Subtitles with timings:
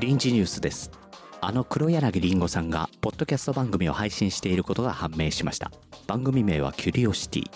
[0.00, 0.90] 臨時ニュースです。
[1.40, 5.72] あの黒柳りんごさんがポッドキャスト番組を配信していることが判明しました。
[6.06, 7.50] 番組名はキュリオシティ。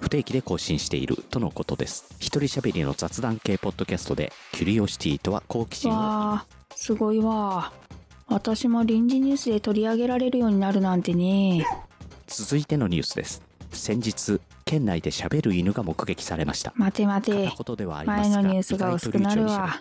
[0.00, 2.14] 不定期で更新しているとのことです。
[2.18, 6.38] 一人喋りの雑談系ポッドキャストでキュリオシティとは好奇心を。
[6.74, 7.72] すごいわ。
[8.28, 11.64] 私も臨時ニュースで取り上げられるようになるなんてね。
[12.26, 13.42] 続いてのニュースです。
[13.70, 17.32] 先日県内で喋る犬が目撃されました待て待て
[17.86, 19.80] 前のニュースが薄くなるわ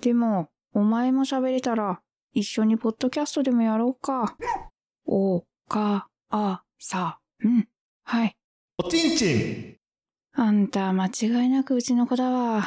[0.00, 2.00] でもお前も喋れたら
[2.32, 4.36] 一緒にポッドキャストでもやろうか。
[5.04, 7.68] おかあさうん。
[8.04, 8.36] はい。
[8.78, 9.76] おちんちん。
[10.32, 12.64] あんた間違いなくうちの子だわ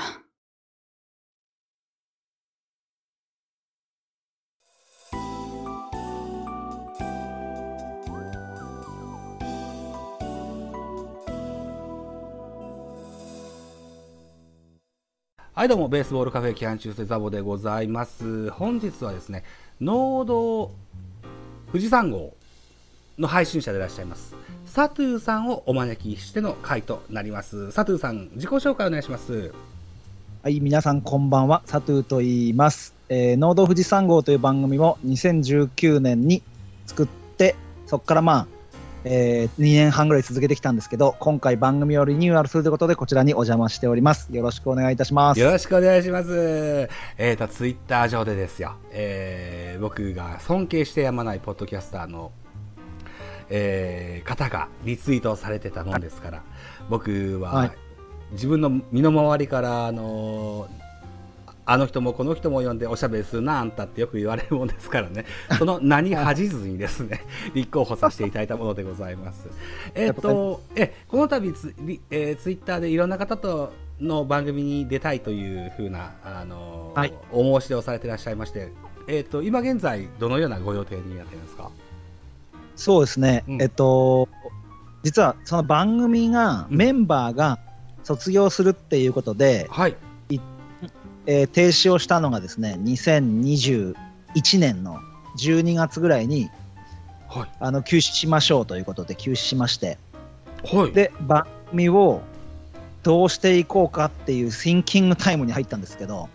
[15.55, 18.49] はいどうもベースボールカフェ期間中世ザボでございます。
[18.49, 19.43] 本日はですね
[19.79, 20.71] 農道
[21.67, 22.33] 富士山号
[23.19, 27.71] の配信者でいらっしゃいますサトゥーさんをお招きしての回となります。
[27.71, 29.53] サトゥーさん自己紹介お願いします。
[30.41, 32.95] はい、皆さんこんばんは、サトゥーと言います。
[33.09, 36.41] えー、農道富士山号という番組も2019年に
[36.87, 38.47] 作って、そこからまあ、
[39.05, 44.29] えー、2年半ぐらい続けてきたんですけど、今回番組をリニューアルするということで、こちらにお邪魔しております。
[44.31, 45.39] よろしくお願いいたします。
[45.39, 46.29] よろしくお願いします
[47.17, 52.31] えーとツイッター上でですよ、えー僕が尊敬してやまないポッドキャスターの
[53.49, 56.43] えー方がリツイートされてたもんですから
[56.89, 57.71] 僕は、はい
[58.33, 60.67] 自分の身の回りからあの
[61.65, 65.25] あの人もこの人も呼んでおしゃべりするなあんたってよく言われるもんですからね。
[65.57, 67.25] その名に恥じずにですね。
[67.53, 69.47] 立候補させていただいたものでございます。
[69.95, 77.13] えっとえこの度ツ,リ、えーツイッターでいろんな方との番組に出たいというふうなあの、はい。
[77.31, 78.71] お申し出をされていらっしゃいまして
[79.07, 81.69] えっと今現在どのようなご予定になっているんですか？
[82.75, 83.61] そうですね、うん。
[83.61, 84.27] えっと、
[85.03, 87.59] 実はその番組が、メンバーが
[88.03, 89.95] 卒業するっていうことで、はい
[91.25, 93.95] えー停止をしたのがですね、2021
[94.59, 94.99] 年の
[95.37, 96.49] 12月ぐらいに、
[97.29, 97.49] はい。
[97.59, 99.97] あの休止しましょうということで休止しまして、
[100.63, 100.91] はい。
[100.91, 102.21] で、番組を
[103.03, 106.29] どうしていこうかっていうシンキングタイムに入ったんですけど、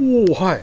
[0.00, 0.62] おおはい。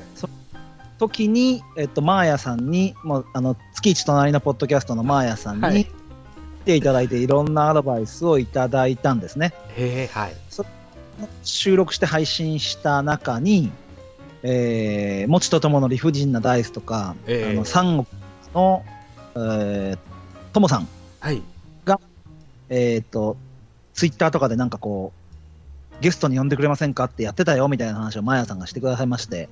[0.97, 5.75] 時に、えっと、マーヤさんに、もう、あの、月一隣のポッドキャストのマーヤさんはい。
[5.75, 5.89] に来
[6.65, 9.53] ていただいて、いろんなアドバイスをいただいたんですね。
[9.75, 10.33] へえはい
[11.43, 13.71] 収録して配信した中に、
[14.43, 17.51] えー、もちとともの理不尽なダイスとか、ええ。
[17.51, 18.21] あの、三国
[18.53, 18.83] の、
[19.35, 19.97] えー、
[20.53, 20.87] ともさん、
[21.19, 21.41] はい。
[22.69, 23.37] えっ、と、
[23.93, 25.13] ツイッターとかでなんかこ
[25.99, 29.49] う、ゲストに呼んでくれませんかってやってたよみたいな話をマヤさんがしてくださいまして、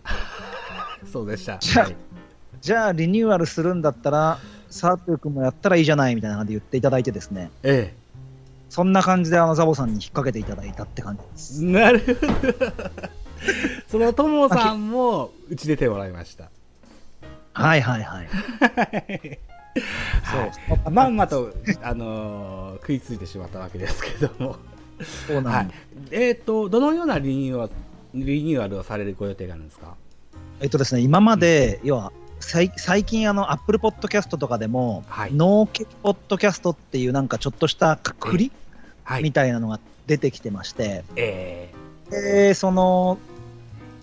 [1.12, 1.58] そうでした。
[1.60, 1.96] じゃあはい。
[2.62, 7.94] じゃあリニューアルするんだったら、サートゥー君もやったらいいじゃないみたいな感じで言っていただいてですね、え
[8.74, 11.64] そんな感じであのザボさんに引っ掛けていただいたって感じです。
[11.64, 12.14] えなるほ
[12.52, 12.84] ど
[13.88, 16.50] そのともさんもうち出てもらいました
[17.54, 18.28] はいはいはい。
[18.28, 19.40] はい
[20.76, 20.92] そう。
[20.92, 21.54] まんまと、
[21.84, 24.56] あのー食いついてしまったわけですけども、
[25.28, 25.68] そうなんはい。
[26.12, 27.72] えっ、とどのようなリニューアル
[28.16, 29.94] リニューアルをされるご予定があるんですか？
[30.62, 38.63] えっとですね、今まで、要は、さい最近、あの、アップルポッドキャストとかでも、はいノーケポッドキャストっていうなんかちょっとしたくくりはい
[39.22, 41.70] みたいなのが出てきてまして、え
[42.10, 43.18] で、その、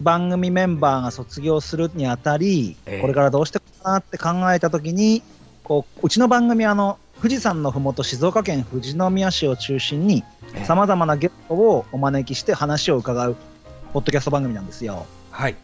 [0.01, 3.01] 番組メンバーが卒業するにあたり、ええ。
[3.01, 5.23] これからどうしてかなって考えたときに、
[5.63, 13.37] こう、うちの番組あの、富士山のふもと静岡県富士宮市を中心に、ーさまざまなゲストをお招きして話を伺う、
[13.93, 15.07] ポッドキャスト番組なんですよ。
[15.31, 15.57] はい。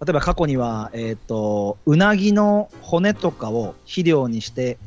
[0.00, 4.78] 例えば過去には、えっ、と、うなぎの骨とかを肥料にして、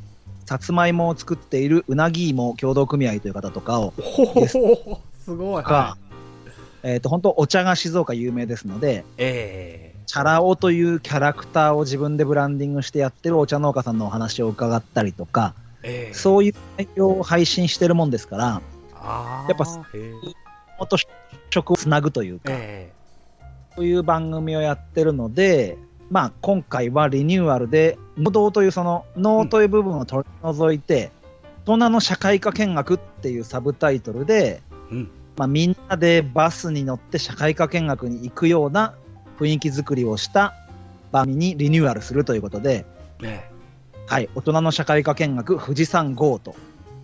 [0.51, 5.01] さつまいもを作っているうなぎ芋協同組合という方とかを、ほほほほ。
[5.17, 5.63] すごい。
[6.84, 9.95] えっ、と、本当お茶が静岡有名ですので、いえ。
[10.07, 16.12] チャラ男というキャラクターを自分でブランディングしてやってるお茶農家さんのお話を伺ったりとか、ー、え。
[16.12, 19.97] ー、そういう内容を配信してるもんですから、やっぱえ。
[19.97, 20.33] ーも
[20.83, 20.97] っと
[21.50, 22.92] 食をつなぐというか、え。
[23.77, 25.77] そういう番組をやってるので、
[26.12, 31.10] まあ、今回はリニューアルで、農道というその脳という部分を取り除いて、
[31.66, 35.10] 大人の社会科見学っていうサブタイトルで、ーうん。
[35.38, 38.94] まあ、みんなでバスに乗って社会科見学に行くような
[39.40, 40.54] 雰囲気作りをした
[41.13, 42.86] 番組にリニューアルするということで、
[43.24, 43.50] え
[44.06, 46.56] はい、大人の社会科見学富士山号と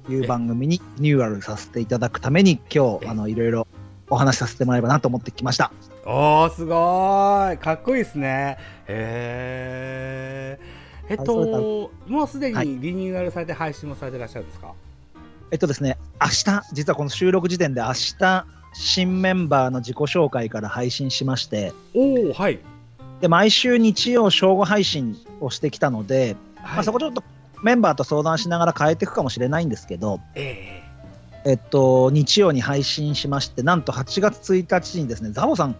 [0.09, 3.67] いう番組にリニューアルさせていただくために今え日あのいろいろ
[4.09, 5.71] お話しさせてもらえればなと思ってきました。
[6.05, 7.57] おー、すごい。
[7.57, 8.57] かっこいいですね。
[8.87, 10.77] へー。
[11.09, 14.73] えっと、もうすではいにリニューアルされて配信もされてらっしゃるんですか？
[15.51, 22.59] えっとですね、明日、実はこの収録時点で明日、新メンバーの自己紹介から配信しまして、おー、はい。
[23.21, 27.23] で、毎週日曜正午配信をしてきたので、まあ、はいそこちょっと
[27.63, 30.83] メンバーと相談しながら変えていくかもしれないんですけど、え
[31.45, 35.75] えっと、日曜に配信しまして、なんと8月1日にですね、ザボさん、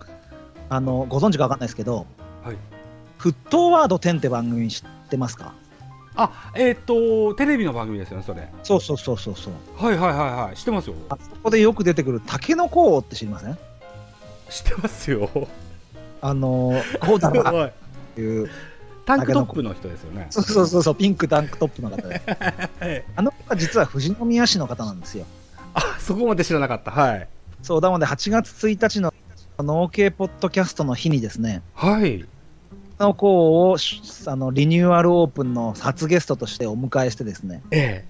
[0.70, 2.06] あの、ご存知かわかんないですけど、
[2.44, 2.58] はい
[3.18, 5.54] フットワード10って番組知ってますか？
[6.16, 8.48] あ、えっ、と、テレビの番組ですよね、それ。
[8.64, 9.54] そうそうそうそうそう。
[9.84, 10.18] はいはいはい
[10.48, 10.56] はい。
[10.56, 10.96] 知ってますよ。
[11.10, 13.58] あそこでよく出てくるタケノコ王って知りません？
[14.50, 15.30] 知ってますよ。
[16.22, 17.74] あの、こうだなっはい
[18.16, 18.50] ていう、
[19.06, 20.28] タンクトップの人ですよね。
[20.30, 22.22] そうそうそうそう、ピンクタンクトップの方で。
[22.80, 25.26] はいあの方実は富士宮市の方なんですよ。
[25.78, 26.92] あ、そこまで知らなかった。
[26.92, 27.28] はい。
[27.62, 29.14] そう、なので8月1日の
[29.60, 32.26] 農系ポッドキャストの日にですね、はい。
[33.00, 38.06] の子をしあのリニューアルオープンの初ゲストとしてお迎えしてですね、え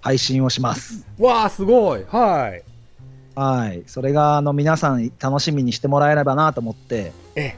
[0.00, 1.04] 配信をします。
[1.18, 1.22] え。
[1.22, 2.04] わあ、すごい。
[2.08, 2.62] はい。
[3.34, 3.82] はい。
[3.86, 7.56] それが、あの、皆さん楽しみにしてもらえればなと思って、ええ。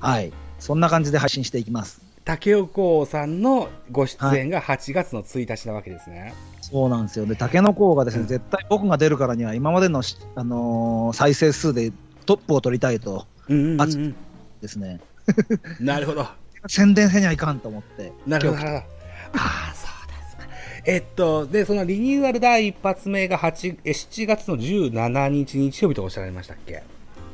[0.00, 0.32] はい。
[0.58, 2.05] そんな感じで配信していきます。
[2.26, 6.34] 竹岡さんのご出演が8月の1日なわけですね。
[6.60, 7.24] そうなんですよ。
[7.24, 11.92] で、タケノコがですね、うん絶対僕が出るからには、今までのし、あのー再生数で
[12.26, 14.14] トップを取りたいとうんうんうん。
[14.60, 14.98] ですね、
[15.78, 16.26] なるほど。
[16.66, 18.12] 宣伝せにはいかんと思って。
[18.26, 18.60] なるほど。
[18.60, 20.42] 今日なるほどああ、そうですか。
[20.84, 26.82] えっと、で、そのリニューアル第一発目が8え7月の17日日曜日とおっしゃられましたっけ？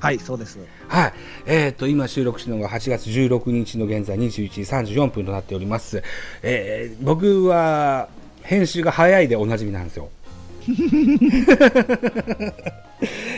[0.03, 0.59] はい、そうです。
[0.89, 1.13] はい。
[1.47, 4.49] えっ、と、今収録しているのが8月16日の現在21
[4.83, 6.03] 時34分となっております。
[6.43, 8.09] えー僕は、
[8.43, 10.11] 編集が早いでおなじみなんですよ。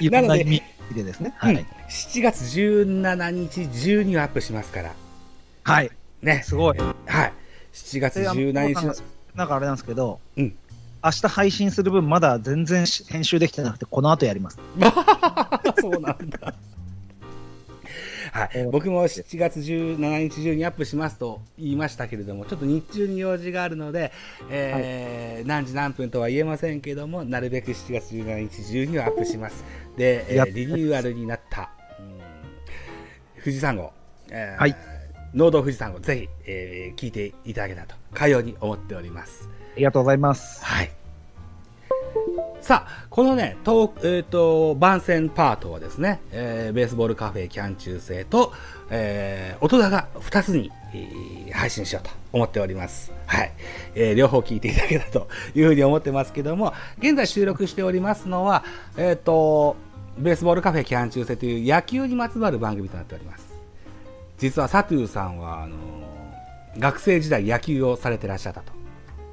[0.01, 0.45] いなので
[0.95, 1.35] でですね。
[1.37, 1.67] はうんい。
[1.91, 4.95] 7月17日中にはアップしますから。
[5.65, 5.91] はい。
[6.23, 6.41] ね。
[6.47, 6.79] すごい。
[6.79, 7.33] はい。
[7.75, 8.95] 7月であの17日の。
[9.35, 10.57] なんかあれなんですけど、うん
[11.05, 14.59] 明日配信する分まだ全然し編集できてなくて、この後やります。
[15.79, 16.55] そうなんだ。
[18.33, 24.11] はい、僕も7月17日中にアップしますと言いましたけれども、ちょっと日中に用事があるので、
[24.51, 29.63] えー何時何分とは言えませんけども、なるべく7月17日中にはアップします。
[29.97, 32.19] で、えーリニューアルになった、うん
[33.41, 33.93] 富士山号、
[34.31, 34.77] えーはい
[35.35, 39.51] 農道富士山号、ぜひ、えー聞いていただけたらと、かように思っております。
[39.75, 40.65] ありがとうございます。
[40.65, 40.91] はい。
[42.61, 48.53] さあ、このね、トーえっ、と、番宣パートはですね、えーベースボールカフェキャン中制と、
[48.89, 53.13] えー、音田が2つに、えー配信しようと思っております。
[53.27, 53.53] はい。
[53.97, 58.65] えー両方聞いていただけたというふうに思ってますけども、現在収録しておりますのは、
[58.97, 59.77] えっ、と、
[60.17, 63.45] ベースボールカフェキャン中制という野球にまつわる番組となっております。
[64.39, 66.05] 実はサトゥーさんは、あのー
[66.79, 68.84] 学生時代野球をされてらっしゃったと。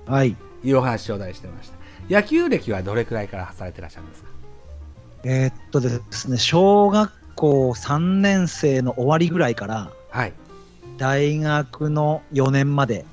[0.05, 0.35] はい。
[0.63, 1.75] いうお話を頂戴してました。
[2.09, 4.29] 野球歴はどれくらいからされてらっしゃるんですか？
[5.23, 10.33] えーっとですね、小学校3年生の終わりぐらいから、はい。
[10.97, 13.05] 大学の4年まで、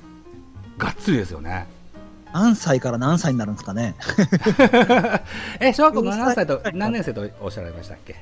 [0.77, 1.67] がっつりですよね。
[2.33, 3.95] 何歳から何歳になるんですかね。
[5.59, 8.15] え、小学校何歳とはい何年生とおっしゃられましたっけ？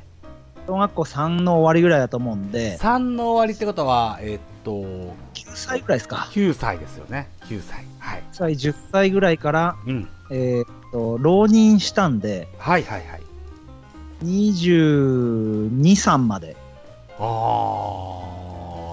[0.67, 5.13] 小学校3の終わりぐらいだと思うんで、?3 の終わりってことは、えっと、9
[5.55, 6.27] 歳ぐらいですか。
[6.31, 7.29] 9歳ですよね。
[7.45, 7.85] 9歳。
[8.07, 8.19] はい。
[8.19, 10.07] 9歳、10歳ぐらいから、うん。
[10.31, 13.21] えーっと、浪人したんで、はいはいはい。
[14.23, 16.55] 22、3まで。
[17.19, 17.23] あ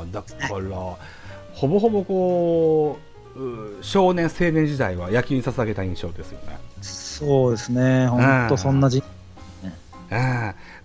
[0.04, 0.28] ー、だか
[0.58, 0.96] ら、
[1.54, 2.98] ほぼほぼこ
[3.36, 3.40] う、
[3.78, 6.58] う少年、青年時代は野球に捧げた印象ですよね。
[6.82, 9.02] そうですね、ほんとそんなじ、
[9.62, 9.72] うん。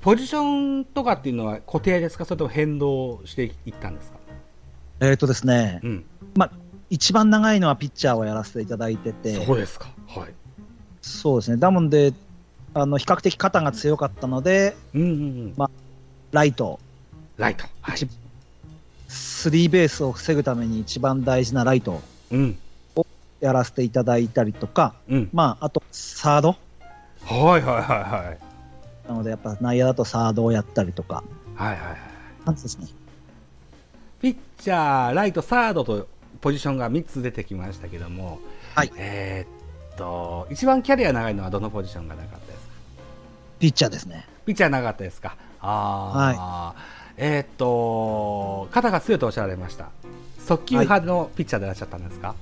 [0.01, 2.25] ポジションとかっていうのは固定ですか？
[2.25, 4.17] それとも変動していったんですか？
[5.01, 6.05] えーっとですね、うん。
[6.89, 9.89] 一番長いのはピッチャーをやらせていただいてて、そうですか。
[10.07, 10.33] はい。
[11.01, 12.13] そうですね、だもんで、
[12.73, 15.13] あの比較的肩が強かったので、うんうんう
[15.63, 15.69] ん。
[16.31, 16.79] ライト、
[17.37, 17.65] ライト。
[17.81, 17.95] はい。
[17.95, 18.07] 一
[19.07, 22.57] スリーベースを防ぐために一番大事なライトをうん。
[23.39, 25.29] やらせていただいたりとか、うん。
[25.33, 26.57] まあ、あとサード
[27.23, 29.07] はいはいはいはい。
[29.07, 31.23] なので、やっぱ内野だとサードをやったりとか、
[31.55, 31.97] はいはいはい。
[32.45, 32.87] なんですね。
[34.21, 36.07] ピッチャー、ライト、サードと
[36.41, 38.39] ポジションが3つ出てきましたけども、
[38.75, 38.91] はい。
[38.97, 42.73] えーっと、一番キャリア長いのはどのポジションが長かったですか？
[43.59, 44.25] ピッチャーですね。
[44.45, 45.35] ピッチャー長かったですか？
[45.61, 46.75] ああ、
[47.17, 49.89] えーっと、肩が強いとおっしゃられました。
[50.47, 52.33] 速球派のピッチャーでいらっしゃったんですか、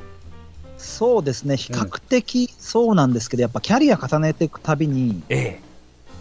[0.77, 5.67] そうですね、比較的そうなんですけど、やっぱキャリア重ねていくたびに、ええ。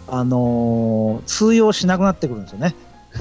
[0.09, 2.73] あのー通用しなくなってくるんですよね。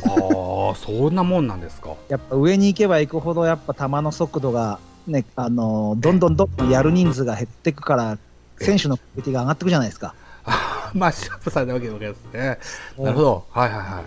[0.04, 1.94] ああ、そんなもんなんですか？
[2.08, 8.18] やっぱ上に行けば行くほど、やっぱ球の速度が、ね、あのーどんどんどんどんやる人数が減っていくから、
[8.60, 10.14] 選手のクオリティが上がっていくじゃないですか。
[10.94, 12.58] マッシュアップされたわけですね。
[12.98, 13.44] なるほど。
[13.50, 13.86] はいはいはい。
[13.88, 14.02] はい。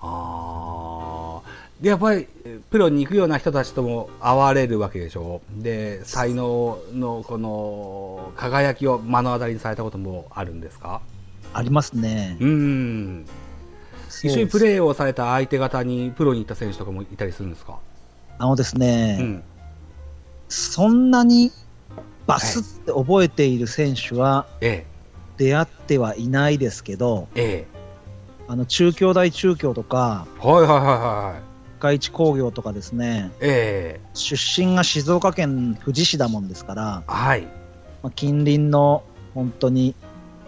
[0.00, 1.40] ああ。
[1.80, 5.40] で、やっぱり、えプロに行くような人たちとも会われるわけでしょ？
[5.58, 5.62] う。
[5.62, 11.00] で、才能のこの輝きを目の当たりにされたこともあるんですか？
[11.52, 12.36] ありますね。
[12.40, 13.26] うん。
[14.22, 17.78] 一緒にプーレーをされた相手方にプロに行った選手とかもいたりするんですか？
[18.38, 19.42] あのですね、うん。
[20.48, 21.50] そんなに
[22.26, 24.86] バスって覚えている選手はえ
[25.36, 27.78] 出会ってはいないですけど、え、え
[28.48, 30.46] あの中京大中京とか、え。
[30.46, 31.42] はいはいはいはい。
[31.80, 34.06] 外一工業とかですね、ええ。
[34.14, 37.42] 出身が静岡県富士市だもんですから、はい。
[38.02, 39.02] まあ、近隣の
[39.34, 39.94] 本当に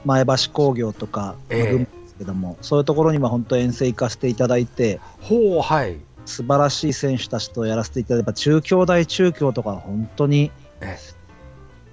[0.05, 1.87] 前橋工業とか、ええまあ群
[2.19, 5.99] けども、そういうところには本当遠征行かせていただいて、ほう、はい。
[6.25, 10.97] 素晴らしい選手たちとやらせていただいて、中京大中京とかは本当にえ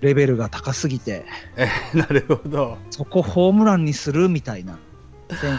[0.02, 1.26] レベルが高すぎて、
[1.56, 2.78] え、え なるほど。
[2.92, 4.78] そこホームランにするみたいな
[5.30, 5.58] 選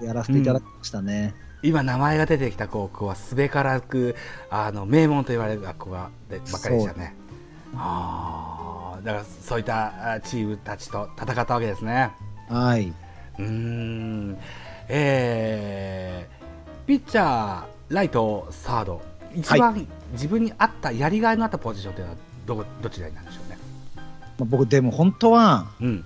[0.00, 1.34] 手やらせていただきましたね。
[1.62, 4.16] 今名前が出てきた高校はすべからく
[4.50, 7.14] あの名門と言われる学校ばっかりでしたね。
[7.76, 12.10] ああ、だからそういったあチームたちと戦ったわけですね。
[12.48, 12.92] はい。
[13.38, 14.38] うーん、
[14.88, 19.02] えー、ピッチャー、ライト、サード、
[19.34, 23.58] 一番自分に合ったやりがいのあったポジションというのはどこどちらになるんでしょうね？
[24.38, 26.04] まあ僕でも本当はうん、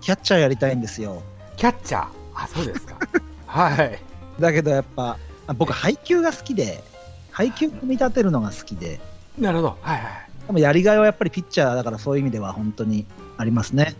[0.00, 1.22] キャッチャーやりたいんですよ。
[1.56, 2.98] キャッチャー、あそうですか。
[3.46, 3.98] はい。
[4.38, 6.82] だけどやっぱ、あ僕配球が好きで、
[7.30, 9.00] 配球組み立てるのが好きで、
[9.38, 9.78] なるほど。
[9.80, 10.28] はいはい。
[10.46, 13.06] でもやりがいはやっぱりピッチャーだからそういう意味では本当に
[13.36, 13.94] ありますね。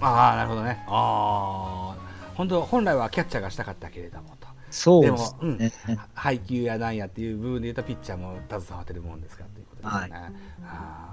[0.00, 0.84] ああ、なるほどね。
[0.86, 1.96] ああ、
[2.34, 4.48] 本当本来はキャッチャーがしたかったけれどもと。
[4.70, 5.72] そうですでもね。
[6.14, 10.32] 配球やなんやっていう部分で言うとピッチャーも携わってるもんですからということですよね。
[10.66, 11.10] あ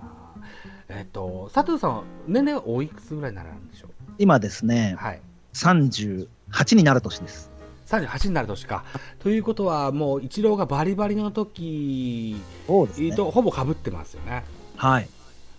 [0.90, 3.92] ーえっと佐藤さんは年齢はおいくつぐらいになられるんでしょう？
[4.20, 5.22] 今ですね、はい。
[5.54, 6.28] 38
[6.76, 7.50] になる年です。
[7.88, 8.84] 38になる年か。
[9.20, 12.36] ということはもうイチローがバリバリの時
[12.68, 13.16] そうですね。
[13.16, 14.44] とほぼ被ってますよね。
[14.76, 15.10] はい。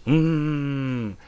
[0.07, 1.19] うーん。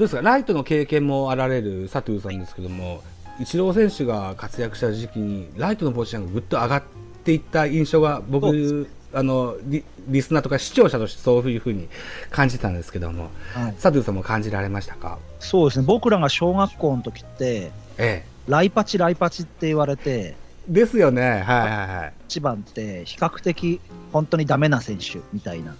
[0.00, 0.22] どうですか？
[0.22, 3.02] ライトの経験もあられる佐藤さんですけども、
[3.38, 6.82] イチロー選手が活躍した時期にライトのポジションがぐっと上がっ
[7.22, 11.86] ていった印象が僕あのリリスナーとか視聴者としてそういうふうに
[12.30, 15.18] 感じたんですけども、はい、佐藤さんも感じられましたか？
[15.38, 15.84] そうですね。
[15.86, 18.24] 僕らが小学校の時って、ええ。
[18.48, 20.34] ライパチライパチって言われて、
[20.66, 21.22] ですよね。
[21.22, 22.12] はいはいはい。
[22.26, 23.80] 一番って比較的
[24.14, 25.76] 本当にダメな選手みたいな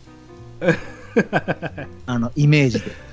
[2.04, 3.09] あのイメージで。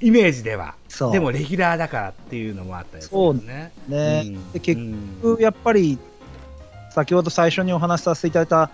[0.00, 0.74] イメージでは。
[0.88, 1.12] そう。
[1.12, 3.72] でもレギュラーだからっていうのもあったですよね。
[3.88, 5.98] ね、うんで結うん局やっぱり
[6.90, 8.70] 先ほど最初にお話しさせていただいた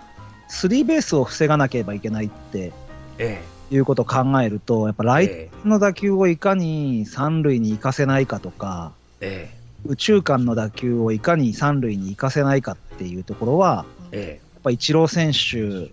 [0.49, 2.73] スリーベースを防がなければいけないって
[3.19, 15.91] えいうことを考えるとやっぱライええトの打球をいかに三塁に行かせないかとかええ宇宙間の打球をいかに三塁に行かせないかっていうところはえやっぱイチロー選手、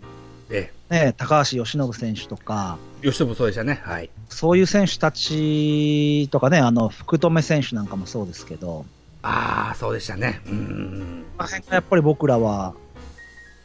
[0.55, 3.07] ええね、高橋由伸選手とかえ。
[3.09, 3.81] 吉野もそうでしたね。
[3.83, 4.09] はい。
[4.29, 8.85] そういう選手たちとかねあの福留選手なんかもそうですけど
[9.21, 10.39] ああ、そうでしたね。
[10.45, 11.25] うん。
[11.37, 12.73] この辺がやっぱり僕らは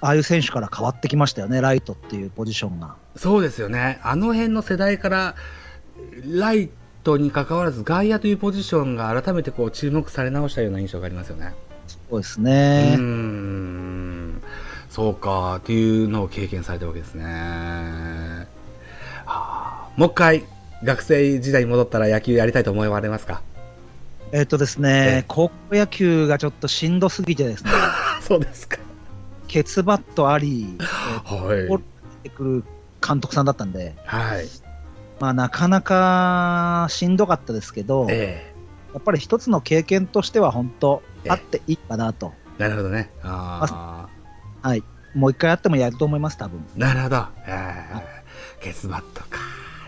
[0.00, 2.96] ああいう選手から変わってきましたよねライトっていうポジションが。
[3.16, 4.00] そうですよね。
[4.02, 5.34] あの辺の世代から、
[6.26, 6.70] ライ
[7.04, 11.54] トに関わらず外野というポジションが改めてこう注目され直したような印象がありますよね。
[12.10, 12.96] そうですうね。
[12.96, 14.42] ん。
[14.90, 17.24] そうか、っていうのを経験されたわけですね。
[17.24, 18.46] は
[19.26, 20.44] あもう一回、
[20.84, 23.42] 学生時代に戻ったら野球やりたいと思われますか？
[24.32, 24.88] えっとですえね
[25.20, 27.70] え、高校野球がちょっとしんどすぎてですね、
[28.20, 28.78] そうですか。
[29.48, 31.82] ケツバットあり、えーはい
[32.24, 32.64] てくる
[33.06, 34.46] 監督さんだったんで、はい。
[35.20, 38.52] まあなかなかしんどかったですけど、え
[38.92, 42.32] やっぱり一つの経験としては本当ええあっていいかなと。
[42.58, 43.10] えなるほどね。
[43.22, 44.08] あ
[44.62, 44.68] あ。
[44.68, 44.82] はい。
[45.14, 46.64] もう一回やってもやると思います、多分。
[46.76, 47.24] なるほど。
[47.46, 49.38] えー、ケツバットか。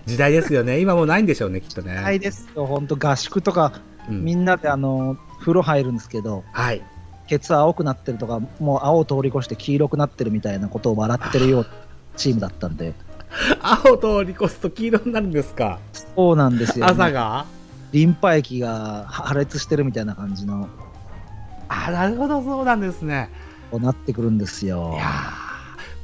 [0.07, 0.81] 時代ですよね。
[0.81, 1.97] 今もうないんでしょうね、きっとね。
[1.97, 3.73] はいですよ、本当合宿とか、
[4.09, 6.83] うんみんなであの、風呂入るんですけど、はい。
[7.27, 11.69] ケツ青くなってるとか、もう青を通り越して黄色くなってるみたいなことを笑ってるような
[12.17, 12.95] チームだったんで、
[13.61, 15.81] 青通り越すと黄色になるんですか？
[16.15, 16.93] そうなんですよ、ね。
[16.93, 17.47] 朝が？
[17.91, 20.69] リンパ液が破裂してるみたいな感じの、
[21.69, 23.29] あ、なるほど、そうなんですね。
[23.73, 24.99] こうなってくるんですよい。
[24.99, 25.09] やー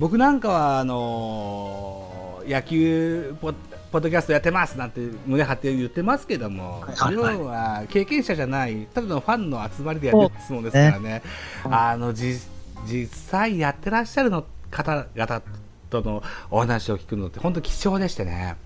[0.01, 3.53] 僕なんかは、あのー野球ポ
[3.93, 6.97] ポッドキャストやってますなんて胸張って言ってますけども、はい。
[6.97, 11.23] はい要は経験者じゃないただのファンの集まりでやってるもんですからね。
[11.65, 12.39] あのじ
[12.87, 15.43] 実際やってらっしゃるの方々
[15.91, 18.57] とのお話を聞くのって本当貴重でしてね。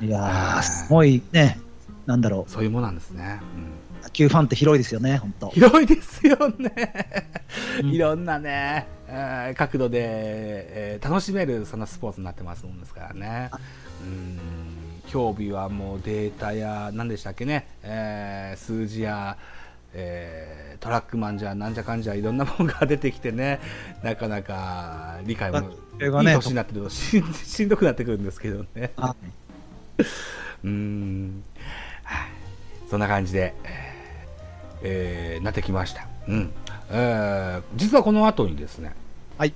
[0.00, 1.58] いやすごいね、
[2.06, 3.62] なんだろそういうものなんですね、うん。
[3.64, 3.66] う、
[4.02, 5.48] 野球ファンって広いですよね、本当。
[5.50, 6.72] 広いですよね、
[7.82, 7.90] うん。
[7.90, 13.50] いろんなね、えー角度で、えー楽しめるそんなスポーツになってますもんですからね。
[14.02, 14.38] うん。
[15.06, 19.36] 競技はもうデータや何でしたっけね、えー数字や、
[19.94, 23.60] えートラックマンじゃなんじゃかんじゃいろんなものが出てきてね。
[24.02, 25.66] なかなか理解もいい
[26.34, 28.92] 年になってるとしん しんどくなってくるんですけどね。
[28.96, 29.14] あ
[30.64, 31.42] うーん、
[32.04, 32.28] はい。
[32.88, 33.54] そんな感じで、
[34.82, 36.06] えーなってきました。
[36.28, 36.52] うん、
[36.90, 38.94] えー実はこの後にですね、
[39.38, 39.54] はい。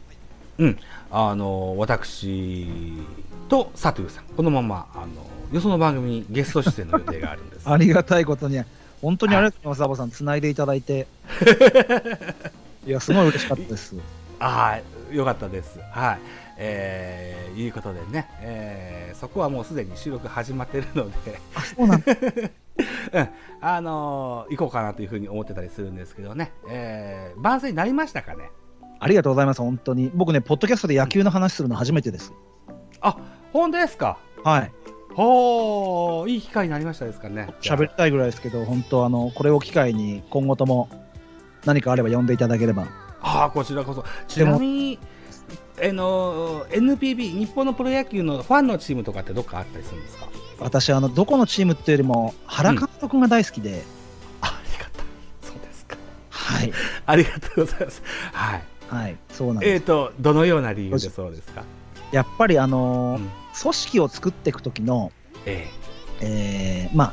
[0.59, 0.78] うん、
[1.11, 2.97] あの私
[3.49, 5.07] と佐藤さん、このままあの
[5.52, 7.69] よその番組にゲスト出演の予定があるんです。
[7.71, 8.62] ありがたいことに、
[9.02, 11.07] 本当にありがとうございます、サボさん、つないでいただいて。
[12.87, 13.97] いや、すごい嬉しかったです。
[14.38, 14.81] は
[15.12, 15.78] い、よかったです。
[15.90, 16.19] はい。
[16.57, 22.04] えーいうことでね、えーそこはもうすでに収録始まってるので、あ、そうなん、
[23.66, 28.50] あのー行こうかなというふうに思ってたりするんですけどね、えー番宣になりましたかね？
[29.00, 30.11] ありがとうございます、本当に。
[30.14, 32.33] 僕ね、ポッドキャストで野球の話するの初めてです。
[33.00, 33.16] あ
[33.52, 34.18] 本当ですか？
[34.44, 34.73] はい。
[35.14, 40.88] ほーいい機会になりましたですかね喋りたいぐらいですけど、本当、あの、これを機会に、今後とも
[41.64, 42.87] 何かあれば呼んでいただければ。
[43.26, 44.99] ああこちらこそちなみに
[45.83, 50.28] あのー NPB 日本のプロ野球のファンのチームとかってどっかあったりするんですか？
[50.64, 53.83] 私、あの、どこのチームっていうよりも、原監督が大好きで、
[54.40, 55.97] あありがとうそうですか。
[56.30, 56.73] はい。
[57.06, 58.02] ありがとうございます。
[58.33, 58.62] はい。
[58.88, 59.73] はい、そうなんです。
[59.73, 61.64] えーとどのような理由でそうですか？
[62.12, 63.28] やっぱり、あのーうん。
[63.61, 65.12] 組織を作っていく時の、
[65.47, 65.68] え。
[66.21, 67.12] えーまあ、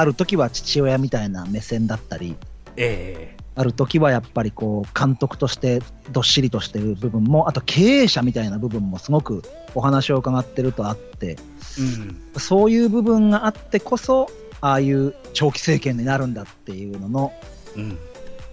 [0.00, 2.36] ある時は父親みたいな目線だったり、
[2.78, 5.80] ええある時はやっぱりこう監督として
[6.12, 9.42] どっしりとしてる部分も、あと経営者みたいな部分もすごく
[9.74, 11.36] お話を伺ってるとあって、
[11.80, 17.32] えうんそういう部分があってこそ、ああいう長期政権になるんだっていうのの、
[17.74, 17.98] うん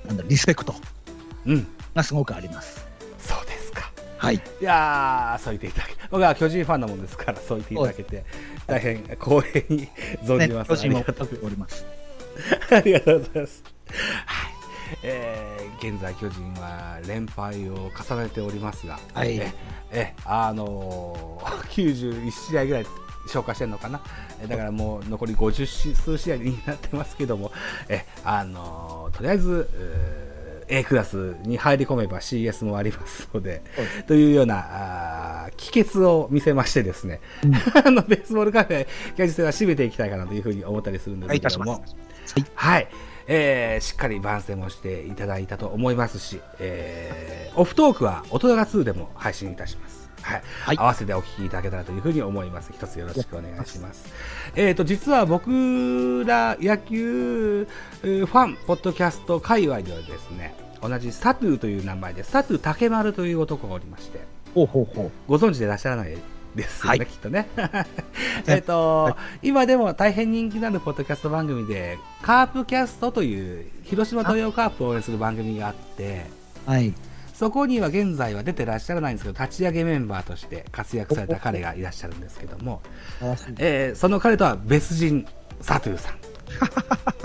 [0.08, 0.74] なんだリスペクト
[1.46, 2.88] うんがすごくあります。
[3.20, 4.36] そうですかはい。
[4.36, 8.26] いやー、そう言っていただけ僕は巨人ファンなもんですから、そう言っていただけて、
[8.66, 9.88] 大変光栄に
[10.24, 10.70] 存ねじます。
[10.70, 11.86] 巨人もありがとう追っております。
[12.72, 13.75] ありがとうございます。
[14.26, 14.52] はい。
[15.04, 19.36] えー現在巨人は連敗を重ねておりますが、はい。
[19.36, 19.52] え
[19.92, 22.86] えあのー、 91試合ぐらい
[23.28, 24.02] 消化してるのかな、
[24.42, 27.52] えだからもう残り50し数試合になってますけども、
[27.90, 30.36] えあのーとりあえず、えー
[30.68, 33.62] A クラスに入り込めば CS もありますので、
[34.08, 37.22] というような帰結を見せましてですね、
[37.86, 41.72] あのベースボールカフェ、キャジ戦は締めていきたいかなというふうに思ったりするんですけども。
[41.74, 41.82] はい。
[42.56, 42.88] はい、
[43.28, 50.10] えーしっかり番宣もしていただいたと思いますし、えーオフトークは大人が2でも配信いたします。
[50.22, 52.72] はい、はい合わせてお聞きいただけたらというふうに思います。
[52.74, 54.12] 一つよろしくお願いします。
[54.56, 57.68] えっ、と、実は僕ら野球
[58.04, 64.20] えーファン、ポッドキャスト界隈ではですね、同じサトゥーという名前で、サトゥー竹丸という男がおりまして、
[64.54, 65.12] ほうほうほう。
[65.28, 66.18] ご存知でいらっしゃらない
[66.56, 67.48] ですよね、はいきっとね。
[68.48, 76.26] えっと、今でも大変人気のあるポッドキャスト番組で、カープキャストという広島東洋カープを応援する番組があって、
[76.66, 76.94] はい。
[77.34, 82.82] そこには現在は出てらっしゃらないんですけど、立ち上げメンバーとして活躍された彼がいらっしゃるんですけども、
[83.58, 85.28] えーその彼とは別人、
[85.60, 86.12] サトゥーさ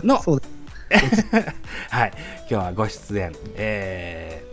[0.03, 0.21] んの。
[1.91, 4.45] はい、今日はご出演、え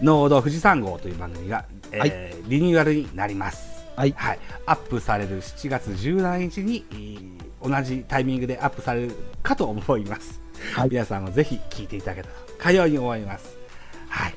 [0.00, 1.66] ー、農道富士山号という番組が、
[2.04, 3.84] えーリニューアルになります。
[3.96, 4.14] はい。
[4.16, 10.40] はい、アップされる7月17日に、えー同じタイミングでアップされるかと思います。
[10.74, 12.28] はい皆さんもぜひ聞いていただけた
[12.62, 13.56] かように思います。
[14.08, 14.34] はい。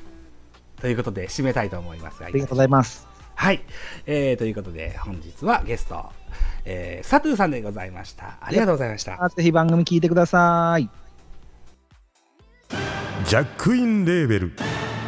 [0.80, 3.06] ということで、締めたいと思いますが、ありがとうございます。
[3.34, 3.62] はい、
[4.06, 4.36] えー。
[4.36, 6.06] ということで、本日はゲスト、
[6.64, 8.38] えー、佐藤さんでございました。
[8.40, 9.28] ありがとうございました。
[9.28, 10.88] ぜひ番組聞いてください。
[13.26, 14.52] ジャックインレーベル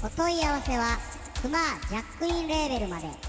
[0.00, 0.96] お問い合わせは
[1.42, 3.27] クマージャックインレーベルまで。